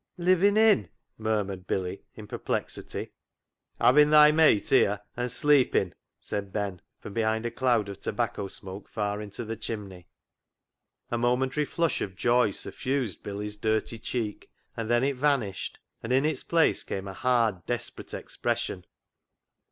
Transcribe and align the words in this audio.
"Livin' 0.17 0.57
in?" 0.57 0.89
murmured 1.19 1.67
Billy 1.67 2.01
in 2.15 2.25
perplexity." 2.25 3.13
'Avin' 3.79 4.09
thy 4.09 4.31
meit 4.31 4.67
here 4.69 5.01
and 5.15 5.31
sleepin'," 5.31 5.93
said 6.19 6.51
Ben 6.51 6.81
from 6.97 7.13
behind 7.13 7.45
a 7.45 7.51
cloud 7.51 7.87
of 7.87 7.99
tobacco 8.01 8.47
smoke 8.47 8.89
far 8.89 9.21
into 9.21 9.45
the 9.45 9.55
chimney. 9.55 10.07
A 11.11 11.19
momentary 11.19 11.65
flush 11.67 12.01
of 12.01 12.15
joy 12.15 12.49
suffused 12.49 13.21
Billy's 13.21 13.57
dirty 13.57 13.99
cheek, 13.99 14.49
and 14.75 14.89
then 14.89 15.03
it 15.03 15.17
vanished, 15.17 15.77
and 16.01 16.11
in 16.11 16.25
its 16.25 16.43
place 16.43 16.81
came 16.83 17.07
a 17.07 17.13
hard, 17.13 17.63
desperate 17.67 18.15
expression. 18.15 18.85